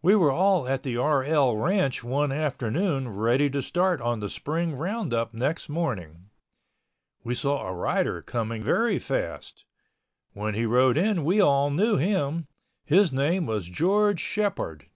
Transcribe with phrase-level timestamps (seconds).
[0.00, 4.74] We were all at the RL ranch one afternoon ready to start on the spring
[4.74, 6.30] roundup next morning.
[7.24, 9.66] We saw a rider coming very fast.
[10.32, 12.46] When he rode in we all knew him.
[12.86, 14.86] His name was George Shepord.